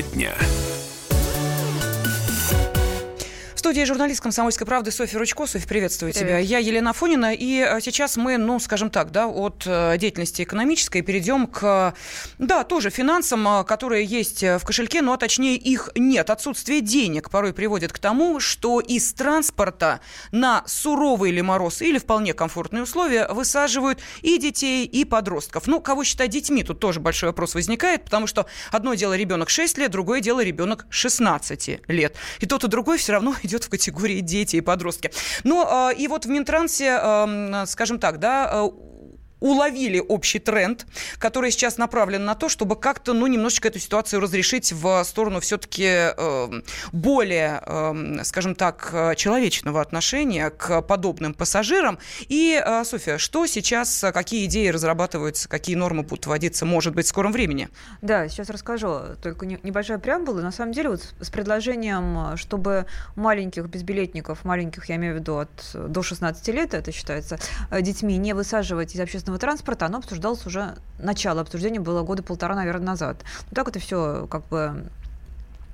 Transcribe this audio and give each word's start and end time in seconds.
Тема 0.00 0.14
дня 0.14 0.34
студии 3.70 3.84
журналист 3.84 4.20
«Комсомольской 4.20 4.66
правды» 4.66 4.90
Софья 4.90 5.16
Ручко. 5.20 5.46
Софья, 5.46 5.68
приветствую 5.68 6.12
Привет. 6.12 6.26
тебя. 6.26 6.38
Я 6.40 6.58
Елена 6.58 6.92
Фонина. 6.92 7.32
И 7.32 7.60
э, 7.60 7.80
сейчас 7.80 8.16
мы, 8.16 8.36
ну, 8.36 8.58
скажем 8.58 8.90
так, 8.90 9.12
да, 9.12 9.28
от 9.28 9.62
э, 9.64 9.96
деятельности 9.96 10.42
экономической 10.42 11.02
перейдем 11.02 11.46
к, 11.46 11.94
да, 12.38 12.64
тоже 12.64 12.90
финансам, 12.90 13.46
э, 13.46 13.62
которые 13.62 14.04
есть 14.04 14.42
в 14.42 14.58
кошельке, 14.64 15.02
но 15.02 15.16
точнее 15.16 15.54
их 15.54 15.90
нет. 15.94 16.30
Отсутствие 16.30 16.80
денег 16.80 17.30
порой 17.30 17.52
приводит 17.52 17.92
к 17.92 18.00
тому, 18.00 18.40
что 18.40 18.80
из 18.80 19.12
транспорта 19.12 20.00
на 20.32 20.64
суровый 20.66 21.30
или 21.30 21.40
мороз, 21.40 21.80
или 21.80 21.98
вполне 21.98 22.34
комфортные 22.34 22.82
условия 22.82 23.28
высаживают 23.28 24.00
и 24.22 24.36
детей, 24.38 24.84
и 24.84 25.04
подростков. 25.04 25.68
Ну, 25.68 25.80
кого 25.80 26.02
считать 26.02 26.30
детьми, 26.30 26.64
тут 26.64 26.80
тоже 26.80 26.98
большой 26.98 27.28
вопрос 27.28 27.54
возникает, 27.54 28.02
потому 28.02 28.26
что 28.26 28.46
одно 28.72 28.94
дело 28.94 29.16
ребенок 29.16 29.48
6 29.48 29.78
лет, 29.78 29.92
другое 29.92 30.20
дело 30.20 30.42
ребенок 30.42 30.86
16 30.90 31.82
лет. 31.86 32.16
И 32.40 32.46
тот, 32.46 32.64
и 32.64 32.66
другой 32.66 32.98
все 32.98 33.12
равно 33.12 33.36
идет 33.44 33.59
в 33.64 33.70
категории 33.70 34.20
дети 34.20 34.56
и 34.56 34.60
подростки. 34.60 35.10
Ну, 35.44 35.64
а, 35.66 35.90
и 35.90 36.08
вот 36.08 36.26
в 36.26 36.28
Минтрансе, 36.28 36.98
скажем 37.66 37.98
так, 37.98 38.18
да, 38.18 38.48
а, 38.50 38.70
уловили 39.40 39.98
общий 39.98 40.38
тренд, 40.38 40.86
который 41.18 41.50
сейчас 41.50 41.78
направлен 41.78 42.24
на 42.24 42.34
то, 42.34 42.48
чтобы 42.48 42.76
как-то, 42.76 43.12
ну, 43.12 43.26
немножечко 43.26 43.68
эту 43.68 43.78
ситуацию 43.78 44.20
разрешить 44.20 44.72
в 44.72 45.02
сторону 45.04 45.40
все-таки 45.40 45.86
э, 45.86 46.60
более, 46.92 47.62
э, 47.64 48.24
скажем 48.24 48.54
так, 48.54 49.14
человечного 49.16 49.80
отношения 49.80 50.50
к 50.50 50.82
подобным 50.82 51.34
пассажирам. 51.34 51.98
И, 52.28 52.60
э, 52.64 52.84
Софья, 52.84 53.18
что 53.18 53.46
сейчас, 53.46 54.04
какие 54.12 54.46
идеи 54.46 54.68
разрабатываются, 54.68 55.48
какие 55.48 55.76
нормы 55.76 56.02
будут 56.02 56.26
вводиться, 56.26 56.66
может 56.66 56.94
быть, 56.94 57.06
в 57.06 57.08
скором 57.08 57.32
времени? 57.32 57.68
Да, 58.02 58.28
сейчас 58.28 58.50
расскажу. 58.50 59.00
Только 59.22 59.46
небольшая 59.46 59.98
преамбула. 59.98 60.40
На 60.40 60.52
самом 60.52 60.72
деле, 60.72 60.90
вот 60.90 61.14
с 61.20 61.30
предложением, 61.30 62.36
чтобы 62.36 62.86
маленьких 63.16 63.66
безбилетников, 63.66 64.44
маленьких, 64.44 64.88
я 64.88 64.96
имею 64.96 65.14
в 65.14 65.18
виду, 65.18 65.38
от 65.38 65.50
до 65.74 66.02
16 66.02 66.48
лет, 66.48 66.74
это 66.74 66.92
считается, 66.92 67.38
э, 67.70 67.82
детьми 67.82 68.16
не 68.16 68.34
высаживать 68.34 68.94
из 68.94 69.00
общественного 69.00 69.29
общественного 69.30 69.38
транспорта, 69.38 69.86
оно 69.86 69.98
обсуждалось 69.98 70.46
уже, 70.46 70.76
начало 70.98 71.40
обсуждения 71.40 71.80
было 71.80 72.02
года 72.02 72.22
полтора, 72.22 72.54
наверное, 72.54 72.86
назад. 72.86 73.24
Но 73.50 73.54
так 73.54 73.68
это 73.68 73.78
все 73.78 74.26
как 74.28 74.46
бы 74.48 74.90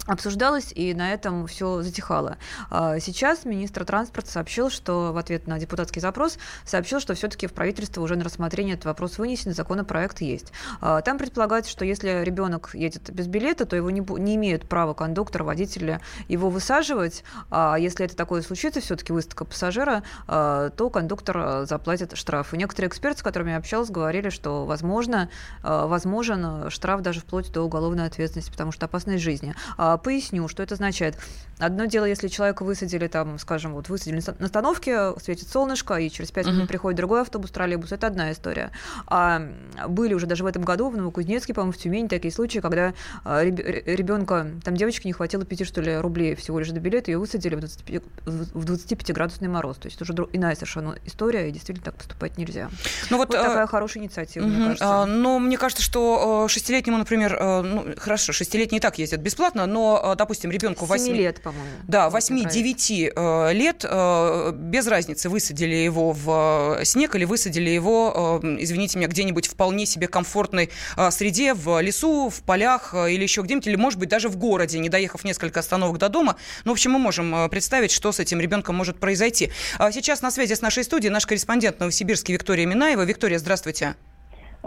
обсуждалось, 0.07 0.73
и 0.75 0.95
на 0.95 1.13
этом 1.13 1.47
все 1.47 1.83
затихало. 1.83 2.37
А 2.71 2.99
сейчас 3.01 3.45
министр 3.45 3.85
транспорта 3.85 4.31
сообщил, 4.31 4.71
что 4.71 5.13
в 5.13 5.17
ответ 5.19 5.47
на 5.47 5.59
депутатский 5.59 6.01
запрос 6.01 6.39
сообщил, 6.65 7.01
что 7.01 7.15
все-таки 7.15 7.47
в 7.47 7.53
правительство 7.53 8.01
уже 8.01 8.17
на 8.17 8.25
рассмотрение 8.25 8.75
этот 8.75 8.87
вопрос 8.87 9.19
вынесен, 9.19 9.53
законопроект 9.53 10.21
есть. 10.21 10.53
А 10.81 11.01
там 11.03 11.19
предполагается, 11.19 11.71
что 11.71 11.85
если 11.85 12.23
ребенок 12.25 12.71
едет 12.75 13.11
без 13.11 13.27
билета, 13.27 13.67
то 13.67 13.77
его 13.77 13.91
не, 13.91 14.01
не 14.21 14.37
имеют 14.37 14.69
права 14.69 14.95
кондуктор, 14.95 15.43
водителя 15.43 16.01
его 16.29 16.51
высаживать, 16.51 17.25
а 17.51 17.77
если 17.77 18.05
это 18.05 18.17
такое 18.17 18.43
случится, 18.43 18.81
все-таки 18.81 19.13
выставка 19.13 19.45
пассажира, 19.45 20.03
а, 20.27 20.71
то 20.71 20.91
кондуктор 20.91 21.67
заплатит 21.67 22.17
штраф. 22.17 22.55
И 22.55 22.57
некоторые 22.57 22.89
эксперты, 22.89 23.21
с 23.21 23.23
которыми 23.23 23.51
я 23.51 23.57
общалась, 23.57 23.91
говорили, 23.91 24.31
что 24.31 24.65
возможно, 24.65 25.29
возможен 25.63 26.71
штраф 26.71 27.01
даже 27.03 27.21
вплоть 27.21 27.51
до 27.53 27.63
уголовной 27.63 28.07
ответственности, 28.07 28.51
потому 28.51 28.73
что 28.73 28.87
опасность 28.87 29.23
жизни. 29.23 29.55
Поясню, 29.99 30.49
что 30.49 30.63
это 30.63 30.75
означает. 30.75 31.19
Одно 31.59 31.87
дело, 31.87 32.05
если 32.05 32.29
человека 32.29 32.65
высадили, 32.65 33.07
там, 33.09 33.39
скажем, 33.39 33.73
вот 33.73 33.89
высадили 33.89 34.21
на 34.39 34.45
остановке, 34.45 35.13
светит 35.23 35.49
солнышко, 35.49 35.95
и 35.95 36.11
через 36.11 36.31
пять 36.31 36.47
минут 36.47 36.65
uh-huh. 36.65 36.69
приходит 36.69 36.99
другой 36.99 37.23
автобус, 37.23 37.51
троллейбус, 37.51 37.93
это 37.93 38.09
одна 38.09 38.31
история. 38.33 38.73
А 39.07 39.41
были 39.89 40.13
уже 40.13 40.27
даже 40.27 40.45
в 40.45 40.47
этом 40.47 40.65
году 40.65 40.91
в 40.91 40.97
Новокузнецке, 40.97 41.55
по-моему, 41.55 41.73
в 41.73 41.79
Тюмени 41.79 42.09
такие 42.09 42.33
случаи, 42.33 42.59
когда 42.59 42.93
а, 43.25 43.43
ребенка, 43.43 44.49
там 44.63 44.77
девочке 44.77 45.09
не 45.09 45.15
хватило 45.15 45.47
5, 45.47 45.67
что 45.67 45.81
ли, 45.81 45.97
рублей 45.97 46.35
всего 46.35 46.59
лишь 46.59 46.69
до 46.69 46.81
билета, 46.81 47.11
ее 47.11 47.19
высадили 47.19 47.55
в 47.55 47.61
25, 47.61 48.03
в 48.27 48.73
25-градусный 48.73 49.49
мороз. 49.49 49.79
То 49.79 49.87
есть 49.87 49.99
это 49.99 50.13
уже 50.13 50.29
иная 50.35 50.57
совершенно 50.57 50.97
история, 51.07 51.49
и 51.49 51.53
действительно 51.53 51.87
так 51.87 51.95
поступать 51.95 52.37
нельзя. 52.37 52.69
Ну, 53.09 53.17
вот, 53.17 53.29
вот 53.29 53.37
такая 53.37 53.65
а... 53.65 53.67
хорошая 53.67 54.03
инициатива, 54.03 54.45
uh-huh. 54.45 54.49
мне 54.49 54.65
кажется. 54.65 54.85
А, 54.87 55.07
но 55.07 55.39
мне 55.39 55.57
кажется, 55.57 55.83
что 55.83 56.49
шестилетнему, 56.49 56.99
например, 56.99 57.39
ну, 57.41 57.95
хорошо, 57.97 58.35
шестилетние 58.35 58.79
и 58.79 58.83
так 58.83 58.99
ездят 58.99 59.21
бесплатно, 59.21 59.65
но 59.65 59.86
Э, 59.95 60.15
допустим, 60.17 60.51
ребенку 60.51 60.85
8 60.85 61.15
лет, 61.15 61.41
по-моему. 61.43 61.69
Да, 61.87 62.09
8-9 62.09 63.13
э, 63.15 63.53
лет, 63.53 63.85
э, 63.89 64.53
без 64.55 64.87
разницы, 64.87 65.29
высадили 65.29 65.75
его 65.75 66.13
в 66.13 66.81
снег 66.85 67.15
или 67.15 67.25
высадили 67.25 67.71
его, 67.71 68.41
извините 68.59 68.99
меня, 68.99 69.09
где-нибудь 69.09 69.47
вполне 69.47 69.87
себе 69.87 70.09
комфортной 70.09 70.71
среде, 71.11 71.55
в 71.55 71.81
лесу, 71.81 72.31
в 72.31 72.43
полях 72.43 72.95
или 72.95 73.23
еще 73.23 73.43
где-нибудь, 73.43 73.67
или, 73.67 73.77
может 73.77 73.99
быть, 73.99 74.09
даже 74.09 74.29
в 74.29 74.37
городе, 74.37 74.79
не 74.79 74.89
доехав 74.89 75.25
несколько 75.25 75.61
остановок 75.61 75.99
до 75.99 76.09
дома. 76.09 76.37
Ну, 76.65 76.73
в 76.73 76.75
общем, 76.75 76.93
мы 76.93 76.99
можем 76.99 77.49
представить, 77.51 77.91
что 77.91 78.13
с 78.13 78.21
этим 78.21 78.41
ребенком 78.41 78.77
может 78.77 78.99
произойти. 78.99 79.51
А 79.79 79.93
сейчас 79.93 80.23
на 80.23 80.31
связи 80.31 80.55
с 80.55 80.61
нашей 80.61 80.85
студией 80.85 81.13
наш 81.13 81.27
корреспондент 81.27 81.81
Новосибирский 81.81 82.35
Виктория 82.35 82.67
Минаева. 82.67 83.03
Виктория, 83.03 83.39
здравствуйте. 83.39 83.97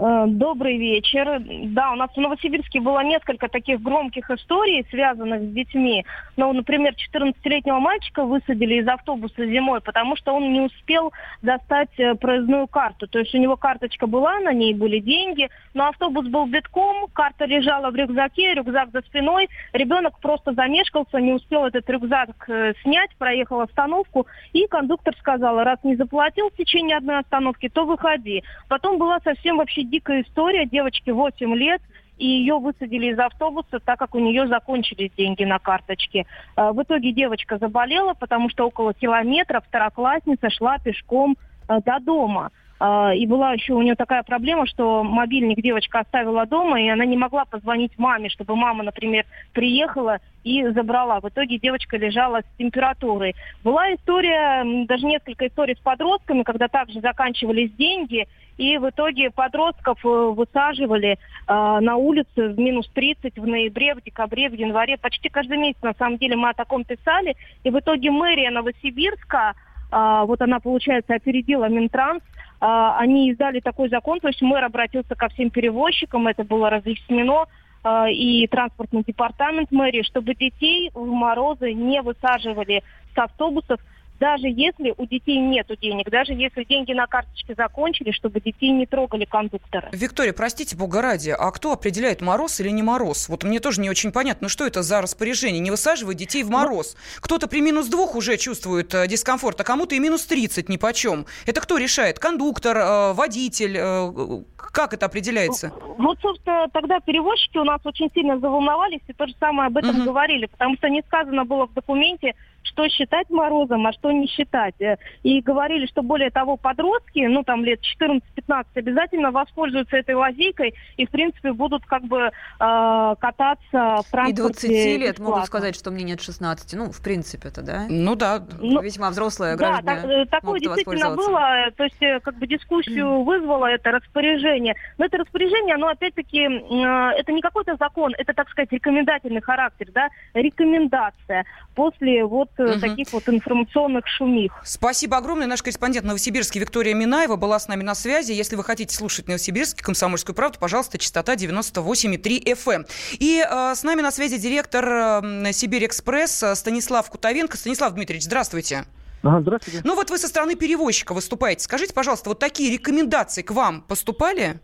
Э, 0.02 0.26
добрый 0.28 0.78
вечер. 0.78 1.42
Да, 1.74 1.92
у 1.92 1.96
нас 1.96 2.10
в 2.12 2.18
Новосибирске 2.18 2.80
было 2.80 3.04
несколько 3.04 3.50
таких 3.50 3.82
громких 3.82 4.30
историй, 4.32 4.86
связанных 4.90 5.42
с 5.42 5.54
детьми. 5.54 6.06
Ну, 6.38 6.54
например, 6.54 6.94
14-летнего 6.94 7.80
мальчика 7.80 8.24
высадили 8.24 8.76
из 8.76 8.88
автобуса 8.88 9.46
зимой, 9.46 9.82
потому 9.82 10.16
что 10.16 10.34
он 10.34 10.54
не 10.54 10.62
успел 10.62 11.12
достать 11.42 11.90
э, 11.98 12.16
проездную 12.16 12.68
карту. 12.68 13.08
То 13.08 13.20
есть 13.20 13.36
у 13.36 13.40
него 13.40 13.58
карточка 13.58 14.08
была, 14.08 14.40
на 14.40 14.54
ней 14.54 14.74
были 14.74 15.00
деньги, 15.00 15.50
но 15.74 15.88
автобус 15.90 16.28
был 16.28 16.46
битком, 16.46 17.08
карта 17.12 17.44
лежала 17.44 17.92
в 17.92 17.96
рюкзаке, 17.96 18.54
рюкзак 18.54 18.92
за 18.92 19.02
спиной. 19.02 19.50
Ребенок 19.74 20.20
просто 20.22 20.54
замешкался, 20.54 21.20
не 21.20 21.34
успел 21.34 21.66
этот 21.66 21.90
рюкзак 21.90 22.30
э, 22.48 22.74
снять, 22.84 23.14
проехал 23.18 23.60
остановку, 23.60 24.28
и 24.54 24.66
кондуктор 24.68 25.14
сказал, 25.18 25.62
раз 25.62 25.80
не 25.84 25.98
заплатил 25.98 26.50
в 26.50 26.56
течение 26.56 26.96
одной 26.96 27.20
остановки, 27.20 27.68
то 27.68 27.86
выходи. 27.86 28.44
Потом 28.70 28.98
была 28.98 29.20
совсем 29.26 29.58
вообще 29.58 29.89
дикая 29.90 30.22
история. 30.22 30.66
Девочке 30.66 31.14
8 31.14 31.56
лет, 31.56 31.82
и 32.18 32.26
ее 32.26 32.60
высадили 32.60 33.12
из 33.12 33.20
автобуса, 33.20 33.80
так 33.80 33.98
как 33.98 34.14
у 34.16 34.20
нее 34.20 34.48
закончились 34.48 35.12
деньги 35.18 35.44
на 35.44 35.60
карточке. 35.60 36.26
А, 36.56 36.74
в 36.74 36.84
итоге 36.84 37.12
девочка 37.12 37.58
заболела, 37.58 38.14
потому 38.14 38.50
что 38.50 38.68
около 38.68 38.94
километра 38.94 39.62
второклассница 39.62 40.50
шла 40.50 40.78
пешком 40.78 41.38
а, 41.68 41.82
до 41.82 42.00
дома. 42.00 42.52
А, 42.80 43.14
и 43.14 43.26
была 43.26 43.54
еще 43.54 43.74
у 43.74 43.82
нее 43.82 43.96
такая 43.96 44.24
проблема, 44.24 44.66
что 44.66 45.04
мобильник 45.04 45.62
девочка 45.62 46.00
оставила 46.00 46.46
дома, 46.46 46.82
и 46.82 46.88
она 46.88 47.06
не 47.06 47.18
могла 47.18 47.44
позвонить 47.46 47.98
маме, 47.98 48.30
чтобы 48.30 48.56
мама, 48.56 48.84
например, 48.84 49.26
приехала 49.54 50.20
и 50.46 50.66
забрала. 50.70 51.20
В 51.20 51.28
итоге 51.28 51.60
девочка 51.60 51.98
лежала 51.98 52.40
с 52.40 52.58
температурой. 52.58 53.36
Была 53.64 53.94
история, 53.94 54.86
даже 54.86 55.06
несколько 55.06 55.48
историй 55.48 55.76
с 55.76 55.80
подростками, 55.80 56.44
когда 56.44 56.70
также 56.70 57.02
заканчивались 57.02 57.72
деньги, 57.74 58.28
и 58.58 58.78
в 58.78 58.90
итоге 58.90 59.30
подростков 59.30 60.00
э, 60.06 60.08
высаживали 60.08 61.12
э, 61.12 61.18
на 61.48 61.96
улице 61.98 62.50
в 62.50 62.60
минус 62.60 62.90
30 62.94 63.38
в 63.38 63.48
ноябре, 63.48 63.96
в 63.96 64.02
декабре, 64.02 64.50
в 64.50 64.54
январе. 64.54 64.98
Почти 64.98 65.30
каждый 65.30 65.58
месяц, 65.58 65.82
на 65.82 65.94
самом 65.94 66.18
деле, 66.18 66.36
мы 66.36 66.50
о 66.50 66.54
таком 66.54 66.84
писали. 66.86 67.36
И 67.64 67.70
в 67.70 67.80
итоге 67.80 68.12
мэрия 68.12 68.52
Новосибирска, 68.52 69.54
э, 69.92 70.24
вот 70.26 70.42
она, 70.42 70.60
получается, 70.60 71.16
опередила 71.16 71.70
Минтранс, 71.70 72.22
они 72.60 73.32
издали 73.32 73.60
такой 73.60 73.90
закон, 73.90 74.20
то 74.20 74.28
есть 74.28 74.42
мэр 74.42 74.64
обратился 74.64 75.16
ко 75.16 75.30
всем 75.30 75.50
перевозчикам, 75.50 76.28
это 76.28 76.44
было 76.44 76.70
разъяснено, 76.70 77.46
а, 77.84 78.10
и 78.10 78.46
транспортный 78.48 79.04
департамент 79.04 79.72
мэрии, 79.72 80.04
чтобы 80.04 80.36
детей 80.36 80.92
в 80.94 81.06
морозы 81.06 81.74
не 81.74 82.02
высаживали 82.02 82.84
с 83.16 83.18
автобусов, 83.18 83.80
даже 84.20 84.48
если 84.48 84.94
у 84.98 85.06
детей 85.06 85.38
нет 85.38 85.68
денег, 85.82 86.10
даже 86.10 86.34
если 86.34 86.64
деньги 86.64 86.94
на 86.94 87.08
карточке 87.08 87.54
закончились, 87.56 88.16
чтобы 88.16 88.42
детей 88.42 88.72
не 88.72 88.86
трогали 88.86 89.26
кондуктора. 89.26 89.90
Виктория, 89.92 90.34
простите, 90.34 90.76
бога 90.76 91.02
ради, 91.02 91.30
а 91.30 91.52
кто 91.52 91.72
определяет 91.72 92.22
мороз 92.22 92.60
или 92.60 92.70
не 92.70 92.84
мороз? 92.84 93.30
Вот 93.30 93.44
мне 93.44 93.60
тоже 93.60 93.82
не 93.82 93.90
очень 93.90 94.12
понятно, 94.12 94.46
ну 94.46 94.50
что 94.50 94.66
это 94.66 94.82
за 94.82 95.02
распоряжение? 95.02 95.60
Не 95.60 95.72
высаживать 95.72 96.18
детей 96.18 96.44
в 96.44 96.50
мороз. 96.50 96.96
Кто-то 97.22 97.48
при 97.48 97.62
минус 97.62 97.88
двух 97.88 98.16
уже 98.16 98.38
чувствует 98.38 98.94
э, 98.94 99.08
дискомфорт, 99.08 99.60
а 99.62 99.64
кому-то 99.64 99.96
и 99.96 100.00
минус 100.00 100.26
30 100.26 100.70
ни 100.70 100.78
почем. 100.78 101.26
Это 101.46 101.62
кто 101.62 101.78
решает? 101.78 102.20
Кондуктор, 102.20 102.78
э, 102.78 103.14
водитель? 103.14 103.78
Э, 103.78 104.44
как 104.56 104.94
это 104.94 105.06
определяется? 105.06 105.72
Вот, 105.98 106.20
собственно, 106.22 106.68
тогда 106.72 107.00
перевозчики 107.00 107.58
у 107.58 107.64
нас 107.64 107.82
очень 107.86 108.10
сильно 108.14 108.40
заволновались 108.40 109.02
и 109.08 109.14
то 109.14 109.28
же 109.28 109.34
самое 109.40 109.68
об 109.68 109.78
этом 109.78 109.98
угу. 109.98 110.06
говорили, 110.06 110.46
потому 110.46 110.76
что 110.76 110.90
не 110.90 111.02
сказано 111.04 111.46
было 111.46 111.68
в 111.68 111.74
документе, 111.74 112.36
что 112.64 112.88
считать 112.90 113.30
морозом, 113.30 113.86
а 113.88 113.94
что 113.94 114.09
не 114.12 114.28
считать. 114.28 114.76
Э, 114.80 114.98
и 115.24 115.42
говорили, 115.42 115.86
что 115.86 116.02
более 116.02 116.30
того, 116.30 116.58
подростки, 116.58 117.26
ну 117.26 117.44
там 117.44 117.64
лет 117.64 117.80
14-15, 118.00 118.66
обязательно 118.76 119.32
воспользуются 119.32 119.98
этой 119.98 120.16
лазейкой 120.16 120.74
и, 120.98 121.06
в 121.06 121.10
принципе, 121.10 121.54
будут 121.54 121.86
как 121.86 122.04
бы 122.04 122.20
э, 122.20 122.30
кататься 122.60 124.02
в 124.04 124.12
транспорте 124.12 124.32
И 124.32 124.34
20 124.34 124.70
лет 124.70 125.00
бесплатно. 125.00 125.24
могут 125.24 125.46
сказать, 125.46 125.76
что 125.76 125.92
мне 125.92 126.04
нет 126.04 126.22
16. 126.22 126.74
Ну, 126.74 126.92
в 126.92 127.02
принципе 127.02 127.50
это, 127.50 127.62
да? 127.62 127.86
Ну 127.90 128.16
да. 128.16 128.44
Ну, 128.60 128.82
Весьма 128.82 129.10
взрослые 129.10 129.56
да, 129.56 129.82
граждане 129.82 130.26
так, 130.26 130.42
такое 130.42 130.60
действительно 130.60 131.16
было. 131.16 131.72
То 131.76 131.84
есть 131.84 132.24
как 132.24 132.36
бы 132.38 132.48
дискуссию 132.48 133.24
вызвало 133.24 133.66
это 133.68 133.92
распоряжение. 133.92 134.76
Но 134.98 135.06
это 135.06 135.18
распоряжение, 135.18 135.76
оно 135.76 135.88
опять-таки, 135.88 136.40
э, 136.40 137.20
это 137.20 137.32
не 137.32 137.42
какой-то 137.42 137.76
закон, 137.78 138.14
это, 138.18 138.34
так 138.34 138.50
сказать, 138.50 138.72
рекомендательный 138.72 139.42
характер, 139.42 139.88
да, 139.94 140.10
рекомендация 140.34 141.46
после 141.76 142.26
вот 142.26 142.50
угу. 142.58 142.80
таких 142.80 143.12
вот 143.14 143.28
информационных 143.30 143.99
шумих. 144.08 144.54
Спасибо 144.64 145.18
огромное. 145.18 145.48
Наш 145.48 145.62
корреспондент 145.62 146.06
Новосибирский 146.06 146.62
Виктория 146.62 146.94
Минаева 146.94 147.36
была 147.36 147.60
с 147.60 147.68
нами 147.68 147.84
на 147.84 147.96
связи. 147.96 148.32
Если 148.32 148.56
вы 148.56 148.64
хотите 148.64 148.96
слушать 148.96 149.28
Новосибирский, 149.28 149.84
Комсомольскую 149.84 150.36
правду, 150.36 150.60
пожалуйста, 150.60 150.98
частота 150.98 151.36
98,3 151.36 152.44
FM. 152.44 152.70
Эм. 152.70 152.86
И 153.20 153.44
э, 153.44 153.76
с 153.76 153.84
нами 153.84 154.02
на 154.02 154.12
связи 154.12 154.38
директор 154.38 154.86
э, 154.86 155.52
Сибирь 155.54 155.86
Экспресс 155.86 156.44
Станислав 156.54 157.10
Кутовенко. 157.10 157.58
Станислав 157.58 157.94
Дмитриевич, 157.94 158.26
здравствуйте. 158.26 158.86
Ага, 159.24 159.42
здравствуйте. 159.42 159.82
Ну 159.84 159.96
вот 159.96 160.10
вы 160.10 160.18
со 160.18 160.28
стороны 160.28 160.56
перевозчика 160.56 161.14
выступаете. 161.14 161.64
Скажите, 161.64 161.94
пожалуйста, 161.94 162.30
вот 162.30 162.40
такие 162.40 162.72
рекомендации 162.72 163.42
к 163.42 163.52
вам 163.52 163.82
поступали? 163.82 164.60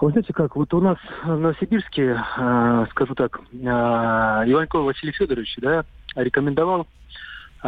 Вы 0.00 0.10
знаете 0.10 0.32
как, 0.32 0.56
вот 0.56 0.72
у 0.74 0.80
нас 0.80 0.98
в 1.24 1.38
Новосибирске, 1.38 2.20
э, 2.36 2.86
скажу 2.90 3.14
так, 3.14 3.40
э, 3.52 3.56
Иваньков 3.56 4.84
Василий 4.84 5.12
Федорович, 5.12 5.56
да, 5.58 5.84
рекомендовал, 6.16 6.86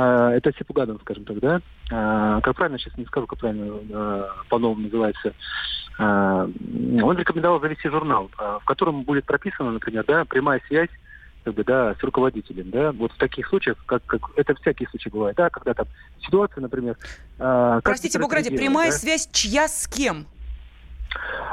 это 0.00 0.52
Сепугадов, 0.58 1.00
скажем 1.02 1.24
так, 1.24 1.38
да, 1.40 1.60
э, 1.90 2.40
как 2.42 2.56
правильно, 2.56 2.78
сейчас 2.78 2.96
не 2.96 3.06
скажу, 3.06 3.26
как 3.26 3.38
правильно 3.38 3.78
э, 3.88 4.28
по-новому 4.48 4.82
называется, 4.82 5.32
он 5.98 7.16
рекомендовал 7.16 7.58
завести 7.58 7.88
журнал, 7.88 8.30
в 8.36 8.64
котором 8.66 9.04
будет 9.04 9.24
прописано, 9.24 9.70
например, 9.70 10.04
да, 10.06 10.26
прямая 10.26 10.60
связь 10.68 10.90
как 11.46 11.54
бы, 11.54 11.62
да, 11.62 11.94
с 11.94 12.02
руководителем, 12.02 12.70
да, 12.70 12.90
вот 12.90 13.12
в 13.12 13.18
таких 13.18 13.46
случаях, 13.46 13.76
как, 13.86 14.04
как 14.04 14.20
это 14.34 14.52
всякие 14.56 14.88
случаи 14.88 15.08
бывают, 15.10 15.36
да, 15.36 15.48
когда 15.48 15.74
там 15.74 15.86
ситуация, 16.20 16.60
например... 16.60 16.96
Э, 17.38 17.80
Простите, 17.84 18.18
Бог 18.18 18.32
ради, 18.32 18.50
прямая 18.54 18.90
да? 18.90 18.96
связь 18.96 19.28
чья 19.30 19.68
с 19.68 19.86
кем? 19.86 20.26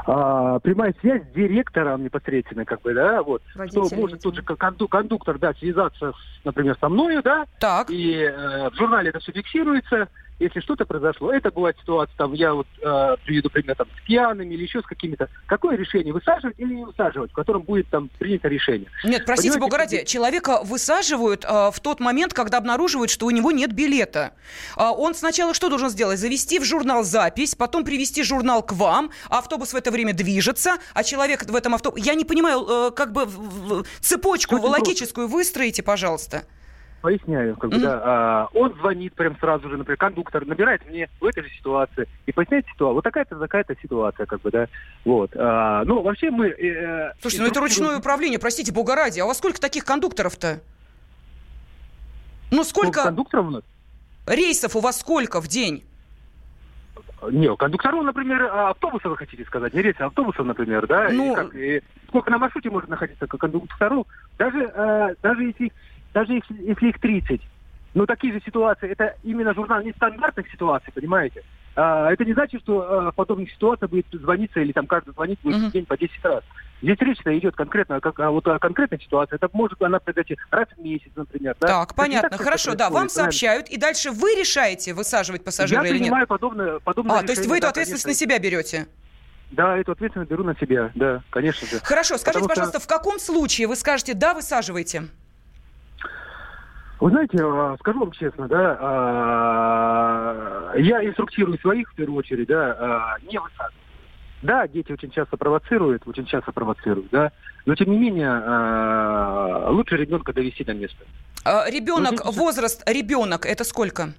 А, 0.06 0.58
прямая 0.60 0.94
связь 1.00 1.22
с 1.22 1.34
директором 1.34 2.04
непосредственно, 2.04 2.64
как 2.64 2.82
бы, 2.82 2.92
да, 2.94 3.22
вот, 3.22 3.42
Водитель, 3.54 3.86
что 3.86 3.96
может 3.96 4.22
тот 4.22 4.34
же 4.34 4.42
конду, 4.42 4.86
кондуктор, 4.88 5.38
да, 5.38 5.54
связаться, 5.54 6.12
с, 6.12 6.44
например, 6.44 6.76
со 6.78 6.88
мною, 6.88 7.22
да, 7.22 7.46
так. 7.58 7.88
и 7.90 8.20
э, 8.20 8.70
в 8.70 8.74
журнале 8.74 9.10
это 9.10 9.20
все 9.20 9.32
фиксируется, 9.32 10.08
если 10.38 10.60
что-то 10.60 10.84
произошло, 10.84 11.32
это 11.32 11.50
бывает 11.50 11.76
ситуация, 11.80 12.14
там, 12.16 12.32
я 12.32 12.54
вот 12.54 12.66
э, 12.82 13.16
приведу 13.24 13.50
пример, 13.50 13.76
там, 13.76 13.86
с 13.86 14.06
пьяными 14.06 14.54
или 14.54 14.62
еще 14.62 14.80
с 14.80 14.84
какими-то, 14.84 15.28
какое 15.46 15.76
решение, 15.76 16.12
высаживать 16.12 16.58
или 16.58 16.74
не 16.74 16.84
высаживать, 16.84 17.30
в 17.30 17.34
котором 17.34 17.62
будет 17.62 17.88
там 17.88 18.10
принято 18.18 18.48
решение. 18.48 18.88
Нет, 19.04 19.24
простите, 19.26 19.58
Бога 19.58 19.78
ради, 19.78 20.04
человека 20.04 20.60
высаживают 20.64 21.44
э, 21.44 21.70
в 21.72 21.78
тот 21.80 22.00
момент, 22.00 22.32
когда 22.32 22.58
обнаруживают, 22.58 23.10
что 23.10 23.26
у 23.26 23.30
него 23.30 23.52
нет 23.52 23.72
билета. 23.72 24.32
Э, 24.76 24.88
он 24.88 25.14
сначала 25.14 25.54
что 25.54 25.68
должен 25.68 25.88
сделать? 25.88 26.18
Завести 26.18 26.58
в 26.58 26.64
журнал 26.64 27.04
запись, 27.04 27.54
потом 27.54 27.84
привести 27.84 28.22
журнал 28.22 28.62
к 28.62 28.72
вам, 28.72 29.10
автобус 29.28 29.72
в 29.72 29.76
это 29.76 29.90
время 29.90 30.14
движется, 30.14 30.76
а 30.94 31.04
человек 31.04 31.44
в 31.44 31.54
этом 31.54 31.74
автобусе... 31.74 32.04
Я 32.04 32.14
не 32.14 32.24
понимаю, 32.24 32.66
э, 32.68 32.90
как 32.90 33.12
бы 33.12 33.28
цепочку 34.00 34.56
волокическую 34.58 35.28
выстроите, 35.28 35.82
пожалуйста 35.82 36.44
поясняю, 37.04 37.54
как 37.56 37.68
бы, 37.68 37.78
да, 37.80 38.00
а, 38.02 38.48
он 38.54 38.72
звонит 38.76 39.12
прям 39.12 39.36
сразу 39.38 39.68
же, 39.68 39.76
например, 39.76 39.98
кондуктор 39.98 40.46
набирает 40.46 40.88
мне 40.88 41.10
в 41.20 41.26
этой 41.26 41.42
же 41.42 41.50
ситуации 41.50 42.08
и 42.24 42.32
поясняет 42.32 42.64
ситуацию. 42.64 42.94
Вот 42.94 43.04
такая-то 43.04 43.36
такая-то 43.36 43.76
ситуация, 43.82 44.24
как 44.24 44.40
бы, 44.40 44.50
да, 44.50 44.68
вот. 45.04 45.30
А, 45.36 45.84
ну, 45.84 46.00
вообще 46.00 46.30
мы... 46.30 46.48
Э, 46.48 47.12
Слушайте, 47.20 47.42
ну 47.42 47.50
это 47.50 47.60
ручное 47.60 47.98
управление, 47.98 48.38
простите, 48.38 48.72
бога 48.72 48.94
ради, 48.94 49.20
а 49.20 49.26
у 49.26 49.28
вас 49.28 49.36
сколько 49.36 49.60
таких 49.60 49.84
кондукторов-то? 49.84 50.62
Ну, 52.50 52.64
сколько... 52.64 52.92
сколько 52.92 53.02
кондукторов 53.02 53.46
у 53.48 53.50
нас? 53.50 53.62
Рейсов 54.26 54.74
у 54.74 54.80
вас 54.80 54.98
сколько 54.98 55.42
в 55.42 55.46
день? 55.46 55.84
Не, 57.30 57.54
кондукторов, 57.54 58.02
например, 58.02 58.48
а, 58.50 58.70
автобусов 58.70 59.10
вы 59.10 59.18
хотите 59.18 59.44
сказать, 59.44 59.74
не 59.74 59.82
рейсы, 59.82 60.00
а 60.00 60.06
автобусов, 60.06 60.46
например, 60.46 60.86
да? 60.86 61.10
Ну... 61.10 61.32
И 61.32 61.34
как, 61.34 61.54
и 61.54 61.82
сколько 62.08 62.30
на 62.30 62.38
маршруте 62.38 62.70
может 62.70 62.88
находиться 62.88 63.26
кондукторов? 63.26 64.06
Даже, 64.38 64.72
э, 64.74 65.14
даже 65.22 65.44
если 65.44 65.70
даже 66.14 66.32
если, 66.32 66.54
если 66.62 66.88
их 66.88 67.00
30. 67.00 67.40
Но 67.92 68.06
такие 68.06 68.32
же 68.32 68.40
ситуации, 68.44 68.90
это 68.90 69.16
именно 69.22 69.52
журнал 69.54 69.82
нестандартных 69.82 70.50
ситуаций, 70.50 70.92
понимаете? 70.92 71.44
А, 71.76 72.10
это 72.10 72.24
не 72.24 72.32
значит, 72.32 72.62
что 72.62 72.80
а, 73.08 73.12
подобных 73.12 73.50
ситуаций 73.50 73.88
будет 73.88 74.06
звониться 74.12 74.60
или 74.60 74.72
там 74.72 74.86
каждый 74.86 75.12
звонить 75.12 75.38
будет 75.42 75.56
uh-huh. 75.56 75.68
в 75.68 75.72
день 75.72 75.86
по 75.86 75.96
10 75.96 76.24
раз. 76.24 76.42
Здесь 76.82 76.98
речь-то 77.00 77.36
идет 77.36 77.56
конкретно 77.56 78.00
как, 78.00 78.18
а 78.20 78.30
вот 78.30 78.46
о 78.46 78.58
конкретной 78.58 79.00
ситуации. 79.00 79.36
Это 79.36 79.48
может 79.52 79.80
она 79.82 79.98
произойти 79.98 80.36
раз 80.50 80.68
в 80.76 80.80
месяц, 80.80 81.10
например. 81.14 81.56
Да? 81.60 81.66
Так, 81.66 81.94
понятно. 81.94 82.30
Так, 82.30 82.42
Хорошо, 82.42 82.74
да, 82.74 82.90
вам 82.90 83.08
сообщают, 83.08 83.68
и 83.68 83.76
дальше 83.76 84.10
вы 84.10 84.34
решаете, 84.34 84.92
высаживать 84.92 85.44
пассажира 85.44 85.82
Я 85.82 85.88
или 85.88 85.98
нет? 85.98 86.28
подобное, 86.28 86.78
подобное 86.80 87.16
А, 87.16 87.22
решение, 87.22 87.34
то 87.34 87.40
есть 87.40 87.50
вы 87.50 87.58
эту 87.58 87.68
ответственность 87.68 88.04
конечно. 88.04 88.26
на 88.26 88.32
себя 88.32 88.38
берете? 88.38 88.86
Да, 89.50 89.78
эту 89.78 89.92
ответственность 89.92 90.30
беру 90.30 90.44
на 90.44 90.56
себя, 90.56 90.90
да, 90.94 91.22
конечно 91.30 91.66
же. 91.66 91.78
Хорошо, 91.80 92.18
скажите, 92.18 92.42
Потому 92.42 92.48
пожалуйста, 92.48 92.78
что... 92.80 92.84
в 92.84 92.88
каком 92.88 93.18
случае 93.18 93.68
вы 93.68 93.76
скажете 93.76 94.14
«да, 94.14 94.34
высаживайте»? 94.34 95.04
Вы 97.04 97.10
знаете, 97.10 97.36
а, 97.38 97.76
скажу 97.80 98.00
вам 98.00 98.12
честно, 98.12 98.48
да, 98.48 98.78
а, 98.80 100.72
я 100.78 101.04
инструктирую 101.04 101.58
своих, 101.58 101.92
в 101.92 101.94
первую 101.94 102.20
очередь, 102.20 102.48
да, 102.48 102.74
а, 102.80 103.18
не 103.30 103.38
высаживать. 103.38 103.74
Да, 104.40 104.66
дети 104.66 104.90
очень 104.90 105.10
часто 105.10 105.36
провоцируют, 105.36 106.04
очень 106.06 106.24
часто 106.24 106.50
провоцируют, 106.50 107.10
да, 107.10 107.30
но 107.66 107.74
тем 107.74 107.90
не 107.90 107.98
менее 107.98 109.68
лучше 109.68 109.98
ребенка 109.98 110.32
довести 110.32 110.64
до 110.64 110.72
места. 110.72 111.04
Ребенок, 111.44 112.24
возраст 112.24 112.82
ребенок, 112.86 113.44
это 113.44 113.64
сколько? 113.64 114.14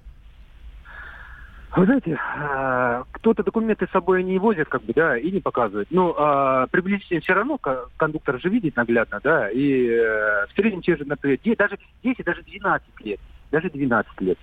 Вы 1.74 1.84
знаете, 1.84 2.18
а, 2.38 3.04
кто-то 3.10 3.42
документы 3.42 3.86
с 3.86 3.90
собой 3.90 4.22
не 4.22 4.38
возит, 4.38 4.68
как 4.68 4.82
бы, 4.82 4.92
да, 4.94 5.18
и 5.18 5.30
не 5.30 5.40
показывает. 5.40 5.88
Ну, 5.90 6.14
а, 6.16 6.66
приблизительно 6.68 7.20
все 7.20 7.34
равно 7.34 7.58
кондуктор 7.96 8.40
же 8.40 8.48
видит 8.48 8.76
наглядно, 8.76 9.20
да, 9.22 9.50
и 9.50 9.86
э, 9.88 10.46
в 10.46 10.52
среднем 10.54 10.80
те 10.80 10.96
же, 10.96 11.04
например, 11.04 11.38
даже 11.58 11.76
10, 12.02 12.24
даже 12.24 12.42
12 12.42 12.88
лет, 13.00 13.20
даже 13.50 13.68
12 13.68 14.20
лет, 14.20 14.38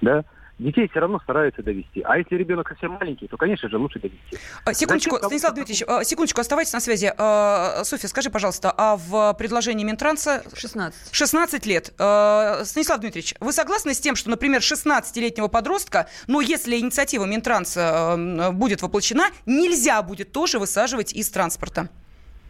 да, 0.00 0.24
детей 0.58 0.88
все 0.88 1.00
равно 1.00 1.18
стараются 1.20 1.62
довести. 1.62 2.02
А 2.02 2.18
если 2.18 2.36
ребенок 2.36 2.68
совсем 2.68 2.92
маленький, 2.92 3.26
то, 3.26 3.36
конечно 3.36 3.68
же, 3.68 3.78
лучше 3.78 3.98
довести. 3.98 4.38
А, 4.64 4.72
секундочку, 4.72 5.16
Зачем 5.16 5.28
Станислав 5.28 5.54
Дмитриевич, 5.54 5.84
а, 5.86 6.04
секундочку, 6.04 6.40
оставайтесь 6.40 6.72
на 6.72 6.80
связи. 6.80 7.12
А, 7.16 7.82
Софья, 7.84 8.08
скажи, 8.08 8.30
пожалуйста, 8.30 8.72
а 8.76 8.96
в 8.96 9.34
предложении 9.34 9.84
Минтранса... 9.84 10.44
16. 10.54 11.12
16 11.12 11.66
лет. 11.66 11.86
Станислав 11.86 13.00
Дмитриевич, 13.00 13.34
вы 13.40 13.52
согласны 13.52 13.94
с 13.94 14.00
тем, 14.00 14.16
что, 14.16 14.30
например, 14.30 14.60
16-летнего 14.60 15.48
подростка, 15.48 16.08
ну, 16.26 16.40
если 16.40 16.78
инициатива 16.78 17.24
Минтранса 17.24 18.50
будет 18.52 18.82
воплощена, 18.82 19.26
нельзя 19.46 20.02
будет 20.02 20.32
тоже 20.32 20.58
высаживать 20.58 21.12
из 21.12 21.28
транспорта? 21.30 21.88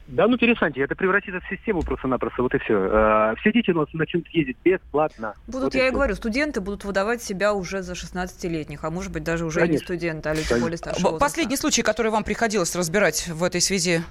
Да 0.06 0.28
ну 0.28 0.36
перестаньте, 0.36 0.82
это 0.82 0.94
превратится 0.94 1.40
в 1.40 1.48
систему 1.48 1.82
просто-напросто, 1.82 2.42
вот 2.42 2.54
и 2.54 2.58
все. 2.58 2.74
А, 2.92 3.34
все 3.36 3.52
дети 3.52 3.70
у 3.70 3.78
нас 3.78 3.88
начнут 3.94 4.28
ездить 4.28 4.58
бесплатно. 4.62 5.34
Будут, 5.46 5.64
вот 5.64 5.74
я 5.74 5.86
и, 5.86 5.88
и 5.88 5.92
говорю, 5.92 6.14
студенты 6.14 6.60
будут 6.60 6.84
выдавать 6.84 7.22
себя 7.22 7.54
уже 7.54 7.80
за 7.80 7.94
16-летних, 7.94 8.84
а 8.84 8.90
может 8.90 9.12
быть 9.12 9.24
даже 9.24 9.46
уже 9.46 9.60
Конечно. 9.60 9.80
не 9.80 9.84
студенты, 9.84 10.28
а 10.28 10.34
люди 10.34 10.46
Конечно. 10.46 10.66
более 10.66 10.76
старшего 10.76 11.04
возраста. 11.04 11.24
Последний 11.24 11.56
случай, 11.56 11.82
который 11.82 12.10
вам 12.10 12.22
приходилось 12.22 12.76
разбирать 12.76 13.28
в 13.28 13.42
этой 13.42 13.62
связи. 13.62 14.02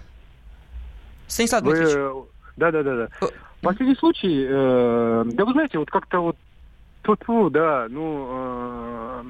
Станислав 1.27 1.61
Дмитриевич. 1.61 1.93
Вы... 1.93 2.23
Да, 2.57 2.71
да, 2.71 2.81
да, 2.81 2.95
да. 2.95 3.27
Последний 3.61 3.95
случай, 3.95 4.47
э, 4.49 5.23
да 5.25 5.45
вы 5.45 5.51
знаете, 5.53 5.77
вот 5.77 5.91
как-то 5.91 6.19
вот 6.19 6.37
тут, 7.03 7.51
да, 7.51 7.85
ну, 7.89 8.27
э, 8.29 9.23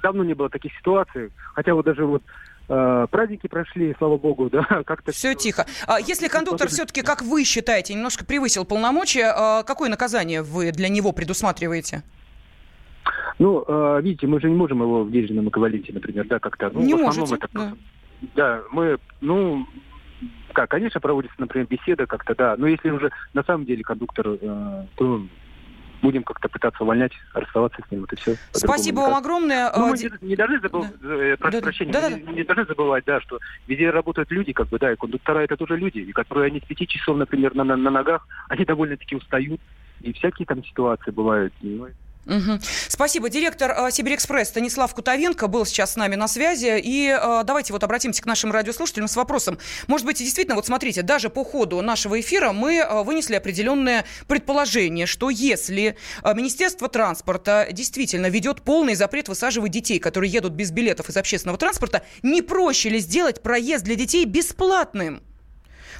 давно 0.00 0.22
не 0.22 0.34
было 0.34 0.48
таких 0.48 0.72
ситуаций, 0.78 1.32
хотя 1.54 1.74
вот 1.74 1.84
даже 1.84 2.06
вот 2.06 2.22
Э, 2.22 2.55
праздники 2.66 3.46
прошли, 3.46 3.94
слава 3.98 4.16
богу, 4.18 4.50
да, 4.50 4.62
как-то... 4.86 5.12
Все 5.12 5.34
тихо. 5.34 5.66
А 5.86 6.00
если 6.00 6.28
кондуктор 6.28 6.68
все-таки, 6.68 7.02
как 7.02 7.22
вы 7.22 7.44
считаете, 7.44 7.94
немножко 7.94 8.24
превысил 8.24 8.64
полномочия, 8.64 9.32
а 9.34 9.62
какое 9.62 9.88
наказание 9.88 10.42
вы 10.42 10.72
для 10.72 10.88
него 10.88 11.12
предусматриваете? 11.12 12.02
Ну, 13.38 13.64
э, 13.66 14.00
видите, 14.02 14.26
мы 14.26 14.40
же 14.40 14.48
не 14.48 14.56
можем 14.56 14.82
его 14.82 15.04
в 15.04 15.10
денежном 15.10 15.48
эквиваленте, 15.48 15.92
например, 15.92 16.26
да, 16.26 16.38
как-то. 16.38 16.70
Ну, 16.72 16.80
не 16.80 16.94
можете, 16.94 17.34
это... 17.34 17.48
да. 17.52 17.72
Да, 18.34 18.62
мы, 18.72 18.98
ну, 19.20 19.66
как, 20.52 20.70
конечно, 20.70 21.00
проводится, 21.00 21.36
например, 21.38 21.66
беседа 21.68 22.06
как-то, 22.06 22.34
да, 22.34 22.54
но 22.56 22.66
если 22.66 22.88
уже 22.88 23.10
на 23.34 23.42
самом 23.44 23.66
деле 23.66 23.84
кондуктор, 23.84 24.38
э, 24.40 24.86
то 24.96 25.22
будем 26.02 26.22
как-то 26.22 26.48
пытаться 26.48 26.82
увольнять, 26.82 27.12
расставаться 27.34 27.80
с 27.86 27.90
ним. 27.90 28.04
Это 28.04 28.16
все. 28.16 28.36
Спасибо 28.52 29.00
вам 29.00 29.14
огромное. 29.14 29.72
Ну, 29.76 29.88
мы 29.88 29.98
не, 29.98 30.10
не 30.20 30.36
должны 30.36 30.60
забывать, 30.60 30.92
да. 31.00 31.14
э, 31.14 31.36
прошу 31.36 31.58
да, 31.58 31.62
прощения, 31.62 31.92
да, 31.92 32.00
да. 32.02 32.10
Не, 32.10 32.32
не 32.32 32.44
должны 32.44 32.64
забывать, 32.66 33.04
да, 33.04 33.20
что 33.20 33.38
везде 33.66 33.90
работают 33.90 34.30
люди, 34.30 34.52
как 34.52 34.68
бы, 34.68 34.78
да, 34.78 34.92
и 34.92 34.96
кондуктора 34.96 35.40
это 35.40 35.56
тоже 35.56 35.76
люди, 35.76 35.98
и 35.98 36.12
которые 36.12 36.46
они 36.46 36.60
с 36.60 36.64
пяти 36.64 36.86
часов, 36.86 37.16
например, 37.16 37.54
на, 37.54 37.64
на, 37.64 37.76
на 37.76 37.90
ногах, 37.90 38.26
они 38.48 38.64
довольно-таки 38.64 39.16
устают, 39.16 39.60
и 40.00 40.12
всякие 40.12 40.46
там 40.46 40.64
ситуации 40.64 41.10
бывают. 41.10 41.52
Ну, 41.60 41.88
Угу. 42.26 42.58
Спасибо. 42.88 43.28
Директор 43.28 43.70
э, 43.70 43.90
Сибирь-Экспресс 43.90 44.48
Станислав 44.48 44.92
Кутовенко 44.94 45.46
был 45.46 45.64
сейчас 45.64 45.92
с 45.92 45.96
нами 45.96 46.16
на 46.16 46.26
связи. 46.26 46.80
И 46.82 47.08
э, 47.08 47.42
давайте 47.44 47.72
вот 47.72 47.84
обратимся 47.84 48.20
к 48.20 48.26
нашим 48.26 48.50
радиослушателям 48.50 49.06
с 49.06 49.14
вопросом. 49.14 49.58
Может 49.86 50.06
быть, 50.06 50.18
действительно, 50.18 50.56
вот 50.56 50.66
смотрите, 50.66 51.02
даже 51.02 51.30
по 51.30 51.44
ходу 51.44 51.80
нашего 51.82 52.20
эфира 52.20 52.52
мы 52.52 52.78
э, 52.78 53.02
вынесли 53.04 53.36
определенное 53.36 54.04
предположение, 54.26 55.06
что 55.06 55.30
если 55.30 55.96
Министерство 56.24 56.88
транспорта 56.88 57.68
действительно 57.70 58.26
ведет 58.26 58.62
полный 58.62 58.94
запрет 58.94 59.28
высаживать 59.28 59.70
детей, 59.70 59.98
которые 59.98 60.30
едут 60.32 60.52
без 60.52 60.72
билетов 60.72 61.08
из 61.08 61.16
общественного 61.16 61.58
транспорта, 61.58 62.02
не 62.22 62.42
проще 62.42 62.88
ли 62.88 62.98
сделать 62.98 63.42
проезд 63.42 63.84
для 63.84 63.94
детей 63.94 64.24
бесплатным? 64.24 65.22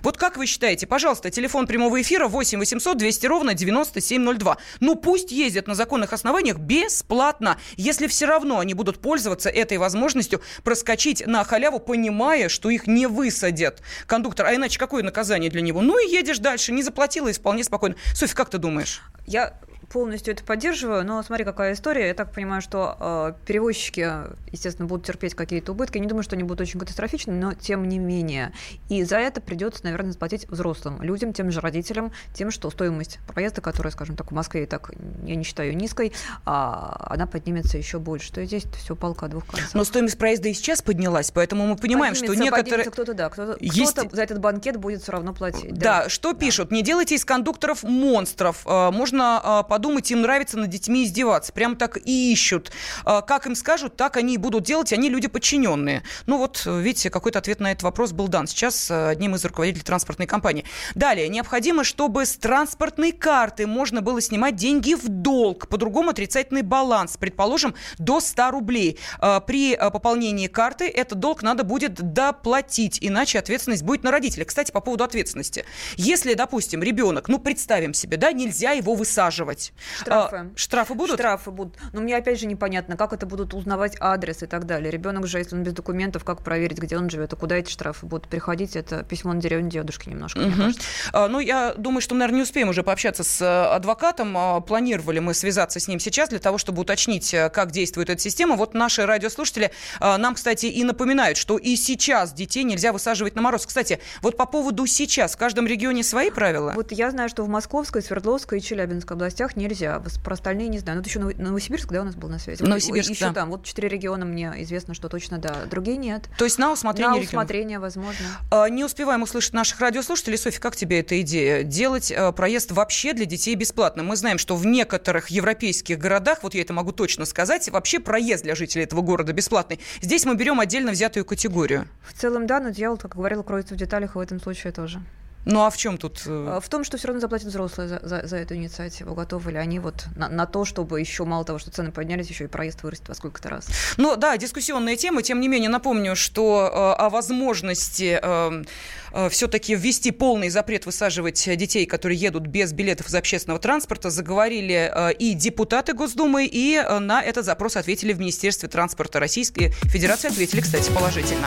Вот 0.03 0.17
как 0.17 0.37
вы 0.37 0.47
считаете, 0.47 0.87
пожалуйста, 0.87 1.31
телефон 1.31 1.67
прямого 1.67 2.01
эфира 2.01 2.29
8 2.29 2.59
800 2.59 2.97
200 2.97 3.27
ровно 3.27 3.55
9702. 3.55 4.57
Ну 4.81 4.95
пусть 4.97 5.33
ездят 5.33 5.67
на 5.67 5.75
законных 5.75 6.13
основаниях 6.13 6.59
бесплатно, 6.59 7.59
если 7.77 8.07
все 8.07 8.27
равно 8.27 8.59
они 8.59 8.75
будут 8.75 9.01
пользоваться 9.01 9.51
этой 9.51 9.79
возможностью 9.79 10.41
проскочить 10.65 11.27
на 11.27 11.45
халяву, 11.45 11.81
понимая, 11.81 12.49
что 12.49 12.71
их 12.71 12.87
не 12.87 13.07
высадят. 13.07 13.83
Кондуктор, 14.07 14.47
а 14.47 14.55
иначе 14.55 14.79
какое 14.79 15.03
наказание 15.03 15.51
для 15.51 15.61
него? 15.61 15.81
Ну 15.81 15.99
и 15.99 16.11
едешь 16.11 16.39
дальше, 16.39 16.73
не 16.73 16.83
заплатила 16.83 17.29
и 17.29 17.33
вполне 17.33 17.65
спокойно. 17.65 17.97
Софья, 18.15 18.35
как 18.35 18.51
ты 18.51 18.59
думаешь? 18.59 19.03
Я 19.27 19.59
полностью 19.89 20.35
это 20.35 20.45
поддерживаю, 20.45 21.05
но 21.05 21.23
смотри, 21.23 21.45
какая 21.45 21.73
история. 21.75 22.09
Я 22.09 22.15
так 22.15 22.33
понимаю, 22.33 22.61
что 22.61 22.97
э, 22.99 23.47
перевозчики, 23.47 24.13
естественно, 24.51 24.87
будут 24.87 25.07
терпеть 25.07 25.35
какие-то 25.35 25.73
убытки. 25.73 25.97
Я 25.97 26.03
не 26.03 26.09
думаю, 26.09 26.23
что 26.23 26.35
они 26.35 26.45
будут 26.45 26.61
очень 26.61 26.81
катастрофичны, 26.81 27.33
но 27.35 27.55
тем 27.55 27.89
не 27.89 27.99
менее. 27.99 28.53
И 28.89 29.05
за 29.05 29.19
это 29.19 29.41
придется, 29.41 29.85
наверное, 29.85 30.13
заплатить 30.13 30.49
взрослым 30.49 31.03
людям, 31.03 31.33
тем 31.33 31.51
же 31.51 31.61
родителям, 31.61 32.13
тем, 32.35 32.51
что 32.51 32.71
стоимость 32.71 33.19
проезда, 33.27 33.61
которая, 33.61 33.93
скажем 33.93 34.17
так, 34.17 34.31
в 34.31 34.35
Москве 34.35 34.65
и 34.65 34.67
так, 34.67 34.91
я 35.25 35.37
не 35.37 35.45
считаю 35.45 35.77
низкой, 35.77 36.13
а, 36.45 37.07
она 37.11 37.27
поднимется 37.27 37.79
еще 37.79 37.99
больше. 37.99 38.33
То 38.33 38.41
есть 38.41 38.51
здесь 38.51 38.67
все 38.75 38.97
палка 38.97 39.27
о 39.27 39.29
двух 39.29 39.47
концах. 39.47 39.75
Но 39.75 39.85
стоимость 39.85 40.19
проезда 40.19 40.49
и 40.49 40.55
сейчас 40.55 40.83
поднялась, 40.83 41.31
поэтому 41.31 41.67
мы 41.67 41.77
понимаем, 41.77 42.15
поднимется, 42.15 42.35
что 42.35 42.57
некоторые... 42.57 42.91
кто-то, 42.91 43.15
да, 43.15 43.31
кто-то, 43.31 43.57
есть... 43.61 43.93
кто-то 43.93 44.17
за 44.17 44.23
этот 44.23 44.41
банкет 44.41 44.77
будет 44.77 45.03
все 45.03 45.13
равно 45.13 45.33
платить. 45.33 45.73
Да, 45.75 46.05
да. 46.05 46.09
что 46.09 46.33
да. 46.33 46.39
пишут? 46.39 46.71
Не 46.71 46.83
делайте 46.83 47.15
из 47.15 47.25
кондукторов 47.25 47.83
монстров. 47.83 48.63
А, 48.67 48.91
можно 48.91 49.65
а, 49.77 49.79
подумать, 49.79 50.11
им 50.11 50.23
нравится 50.23 50.57
над 50.57 50.71
детьми 50.71 51.05
издеваться. 51.05 51.53
Прям 51.53 51.77
так 51.77 51.99
и 52.03 52.33
ищут. 52.33 52.73
А, 53.05 53.21
как 53.21 53.47
им 53.47 53.55
скажут, 53.55 53.95
так 53.95 54.17
они 54.17 54.35
и 54.35 54.37
будут 54.39 54.65
делать. 54.65 54.91
Они 54.93 55.11
люди 55.11 55.29
подчиненные. 55.29 56.03
Ну 56.25 56.39
вот, 56.39 56.63
видите, 56.65 57.11
какой-то 57.11 57.39
ответ 57.39 57.61
на 57.61 57.73
этот 57.73 57.83
вопрос 57.83 58.13
был 58.13 58.29
дан 58.29 58.47
сейчас 58.47 58.91
э, 58.91 59.09
одним 59.09 59.35
из 59.35 59.45
руководителей 59.45 59.83
транспортной 59.85 60.27
компании. 60.27 60.65
Далее. 60.95 61.29
Необходимо, 61.29 61.85
чтобы 61.85 62.25
с 62.25 62.37
транспортной 62.37 63.13
карты 63.13 63.67
можно 63.67 64.01
было 64.01 64.23
снимать 64.23 64.57
деньги 64.57 64.95
в 64.95 65.09
долг. 65.09 65.69
По-другому 65.69 66.11
отрицательный 66.11 66.63
баланс. 66.63 67.19
Предположим, 67.19 67.75
до 67.99 68.21
100 68.21 68.51
рублей. 68.53 68.99
А, 69.19 69.41
при 69.41 69.77
пополнении 69.77 70.47
карты 70.47 70.89
этот 70.89 71.19
долг 71.21 71.43
надо 71.43 71.65
будет 71.65 71.95
доплатить. 72.15 72.99
Иначе 73.03 73.39
ответственность 73.39 73.83
будет 73.83 74.05
на 74.05 74.11
родителя. 74.11 74.47
Кстати, 74.47 74.73
по 74.73 74.81
поводу 74.81 75.05
ответственности. 75.05 75.67
Если, 75.97 76.33
допустим, 76.33 76.83
ребенок, 76.83 77.29
ну, 77.29 77.39
представим 77.39 77.93
себе, 77.93 78.17
да, 78.17 78.33
нельзя 78.33 78.71
его 78.71 78.95
высаживать. 78.95 79.66
Штрафы. 80.01 80.37
А, 80.37 80.51
штрафы 80.57 80.95
будут? 80.95 81.17
Штрафы 81.17 81.51
будут. 81.51 81.77
Но 81.93 82.01
мне 82.01 82.17
опять 82.17 82.41
же 82.41 82.47
непонятно, 82.47 82.97
как 82.97 83.13
это 83.13 83.27
будут 83.27 83.55
узнавать 83.55 83.97
адрес 84.01 84.43
и 84.43 84.47
так 84.47 84.67
далее. 84.67 84.91
Ребенок 84.91 85.27
же, 85.27 85.39
если 85.39 85.57
он 85.57 85.63
без 85.63 85.73
документов, 85.73 86.25
как 86.25 86.43
проверить, 86.43 86.79
где 86.79 86.97
он 86.97 87.11
живет, 87.11 87.33
и 87.33 87.37
куда 87.37 87.57
эти 87.57 87.71
штрафы 87.71 88.07
будут 88.07 88.29
приходить? 88.29 88.77
Это 88.77 89.03
письмо 89.03 89.33
на 89.33 89.41
деревню 89.41 89.71
дедушки 89.71 90.09
немножко, 90.09 90.39
угу. 90.39 90.47
мне 90.47 90.57
кажется. 90.57 90.83
А, 91.13 91.29
ну, 91.29 91.41
я 91.41 91.75
думаю, 91.77 92.01
что, 92.01 92.15
наверное, 92.15 92.37
не 92.37 92.43
успеем 92.43 92.69
уже 92.69 92.83
пообщаться 92.83 93.25
с 93.25 93.41
э, 93.41 93.75
адвокатом. 93.75 94.37
А, 94.37 94.61
планировали 94.61 95.19
мы 95.19 95.35
связаться 95.35 95.81
с 95.81 95.89
ним 95.89 96.01
сейчас 96.01 96.29
для 96.29 96.39
того, 96.39 96.59
чтобы 96.59 96.83
уточнить, 96.83 97.33
э, 97.35 97.51
как 97.51 97.71
действует 97.71 98.11
эта 98.11 98.21
система. 98.21 98.57
Вот 98.57 98.75
наши 98.75 99.07
радиослушатели 99.07 99.71
а, 100.01 100.19
нам, 100.19 100.35
кстати, 100.35 100.67
и 100.67 100.85
напоминают, 100.85 101.39
что 101.39 101.59
и 101.59 101.77
сейчас 101.77 102.33
детей 102.33 102.65
нельзя 102.65 102.93
высаживать 102.93 103.35
на 103.35 103.43
мороз. 103.43 103.67
Кстати, 103.67 104.01
вот 104.23 104.37
по 104.37 104.47
поводу 104.47 104.87
сейчас, 104.87 105.35
в 105.35 105.37
каждом 105.37 105.67
регионе 105.67 106.03
свои 106.03 106.31
правила? 106.31 106.73
Вот 106.75 106.93
я 106.93 107.11
знаю, 107.11 107.29
что 107.29 107.43
в 107.45 107.49
Московской, 107.49 108.03
Свердловской 108.03 108.59
и 108.59 108.63
Челябинской 108.63 109.17
областях 109.17 109.56
нельзя. 109.57 110.03
Про 110.23 110.35
остальные 110.35 110.69
не 110.69 110.79
знаю. 110.79 110.97
Ну, 110.97 111.01
это 111.01 111.09
еще 111.09 111.19
Новосибирск, 111.21 111.91
да, 111.91 112.03
у 112.03 112.05
нас 112.05 112.15
был 112.15 112.29
на 112.29 112.39
связи. 112.39 112.63
Новосибирск, 112.63 113.11
Еще 113.11 113.27
да. 113.27 113.33
там, 113.33 113.51
вот 113.51 113.65
четыре 113.65 113.89
региона 113.89 114.25
мне 114.25 114.53
известно, 114.59 114.95
что 114.95 115.09
точно, 115.09 115.39
да. 115.39 115.65
Другие 115.71 115.97
нет. 115.97 116.29
То 116.39 116.45
есть 116.45 116.59
на 116.59 116.73
усмотрение 116.73 117.21
На 117.21 117.21
усмотрение, 117.21 117.79
возможно. 117.79 118.27
А, 118.51 118.69
не 118.69 118.85
успеваем 118.85 119.23
услышать 119.23 119.53
наших 119.53 119.81
радиослушателей. 119.81 120.39
Софья, 120.39 120.61
как 120.61 120.77
тебе 120.77 121.01
эта 121.01 121.21
идея? 121.23 121.63
Делать 121.63 122.13
а, 122.13 122.33
проезд 122.33 122.73
вообще 122.73 123.13
для 123.13 123.25
детей 123.25 123.55
бесплатно. 123.55 124.03
Мы 124.03 124.17
знаем, 124.17 124.39
что 124.39 124.57
в 124.57 124.67
некоторых 124.67 125.29
европейских 125.29 125.99
городах, 125.99 126.43
вот 126.43 126.55
я 126.55 126.63
это 126.63 126.73
могу 126.73 126.93
точно 126.93 127.25
сказать, 127.25 127.69
вообще 127.71 127.99
проезд 127.99 128.45
для 128.45 128.55
жителей 128.55 128.85
этого 128.85 129.01
города 129.01 129.33
бесплатный. 129.33 129.81
Здесь 130.01 130.25
мы 130.25 130.37
берем 130.37 130.61
отдельно 130.61 130.93
взятую 130.93 131.25
категорию. 131.25 131.89
В 132.03 132.13
целом, 132.19 132.47
да, 132.47 132.61
но 132.61 132.71
дьявол, 132.71 132.97
как 132.97 133.15
говорила, 133.15 133.43
кроется 133.43 133.75
в 133.75 133.77
деталях, 133.77 134.15
и 134.15 134.19
в 134.19 134.21
этом 134.21 134.41
случае 134.41 134.73
тоже. 134.73 135.01
Ну 135.47 135.65
а 135.65 135.71
в 135.71 135.77
чем 135.77 135.97
тут? 135.97 136.23
Э, 136.27 136.57
а, 136.57 136.61
в 136.61 136.69
том, 136.69 136.83
что 136.83 136.99
все 136.99 137.07
равно 137.07 137.21
заплатят 137.21 137.47
взрослые 137.47 137.89
за, 137.89 138.01
за, 138.03 138.27
за 138.27 138.37
эту 138.37 138.57
инициативу. 138.57 139.15
Готовы 139.15 139.53
ли 139.53 139.59
они 139.59 139.79
вот 139.79 140.07
на, 140.17 140.29
на 140.29 140.45
то, 140.45 140.65
чтобы 140.65 140.99
еще 140.99 141.25
мало 141.25 141.45
того, 141.45 141.61
что 141.61 141.71
цены 141.71 141.93
поднялись, 141.93 142.29
еще 142.29 142.45
и 142.45 142.47
проезд 142.49 142.83
вырастет 142.83 143.09
во 143.09 143.15
сколько-то 143.15 143.49
раз? 143.49 143.69
Ну 143.97 144.17
да, 144.17 144.37
дискуссионная 144.37 144.97
тема. 144.97 145.23
Тем 145.23 145.41
не 145.41 145.47
менее, 145.47 145.71
напомню, 145.71 146.17
что 146.17 146.69
э, 146.69 147.01
о 147.01 147.11
возможности 147.11 148.19
э, 148.21 148.65
э, 149.13 149.29
все-таки 149.29 149.77
ввести 149.77 150.11
полный 150.11 150.49
запрет 150.49 150.85
высаживать 150.85 151.49
детей, 151.57 151.87
которые 151.87 152.19
едут 152.19 152.49
без 152.49 152.73
билетов 152.73 153.07
из 153.07 153.15
общественного 153.15 153.61
транспорта, 153.61 154.11
заговорили 154.11 154.91
э, 154.93 155.13
и 155.13 155.35
депутаты 155.35 155.93
Госдумы, 155.93 156.47
и 156.47 156.75
э, 156.75 156.99
на 156.99 157.23
этот 157.23 157.45
запрос 157.45 157.77
ответили 157.77 158.13
в 158.13 158.19
Министерстве 158.19 158.69
транспорта 158.69 159.21
Российской 159.21 159.71
Федерации. 159.85 160.27
Ответили, 160.29 160.61
кстати, 160.61 160.91
положительно. 160.91 161.47